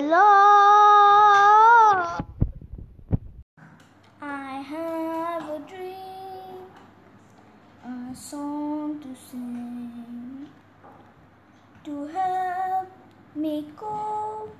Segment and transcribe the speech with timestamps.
[0.00, 0.16] Lord.
[4.22, 6.64] I have a dream,
[7.84, 10.48] a song to sing,
[11.84, 12.88] to help
[13.34, 14.56] me cope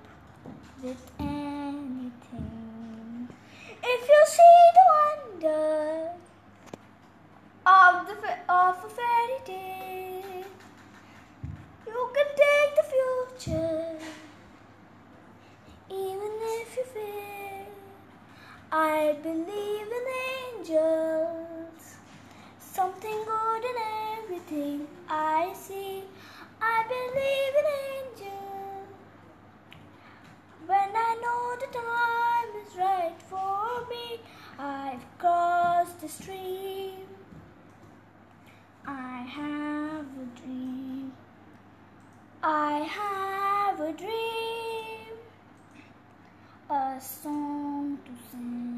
[0.83, 3.29] with anything.
[3.83, 4.70] If you see
[19.11, 20.07] I believe in
[20.61, 21.97] angels,
[22.61, 23.77] something good in
[24.19, 26.05] everything I see.
[26.63, 28.87] I believe in angels.
[30.65, 34.21] When I know the time is right for me,
[34.61, 37.09] I've crossed the stream.
[38.87, 41.13] I have a dream.
[42.45, 44.71] I have a dream.
[46.71, 48.71] A song to sing.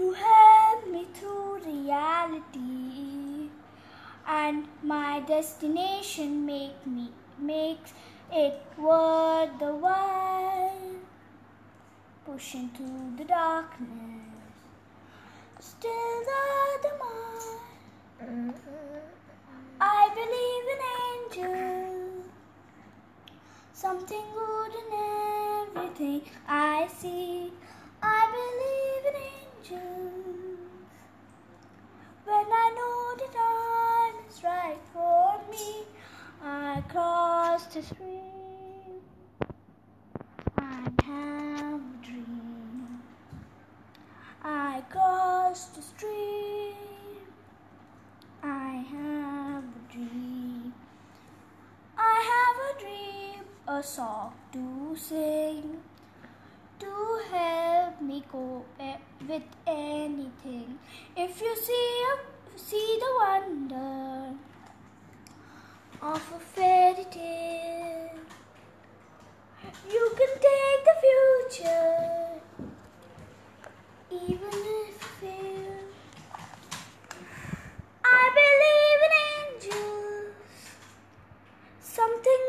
[0.00, 3.50] To help me through reality.
[4.26, 7.92] And my destination make me makes
[8.32, 10.94] it worth the while.
[12.24, 14.38] Pushing through the darkness.
[15.58, 16.24] Still
[16.86, 18.54] the mind.
[19.82, 20.80] I believe in
[21.52, 22.24] angels.
[23.74, 24.88] Something good in
[25.76, 27.29] everything I see.
[32.30, 35.82] When I know the time is right for me,
[36.40, 39.02] I cross the stream.
[40.56, 43.02] I have a dream.
[44.44, 46.76] I cross the stream.
[48.44, 50.72] I have a dream.
[51.98, 55.80] I have a dream, a song to sing,
[56.80, 58.66] to help me cope
[59.28, 60.78] with anything.
[61.16, 64.34] If you see a, see the wonder
[66.02, 68.10] of a fairy tale,
[69.92, 72.40] you can take the future,
[74.10, 75.78] even if you fail.
[78.04, 80.34] I believe in angels,
[81.80, 82.42] something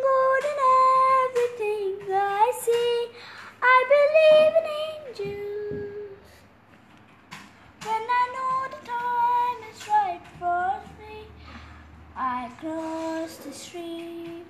[12.61, 14.45] I cross the street.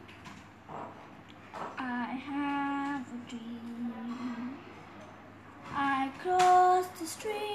[1.77, 4.57] I have a dream.
[5.73, 7.50] I cross the stream.